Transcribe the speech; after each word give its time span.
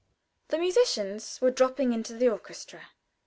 The 0.47 0.57
musicians 0.57 1.39
were 1.41 1.51
dropping 1.51 1.93
into 1.93 2.13
the 2.15 2.27
orchestra. 2.27 2.87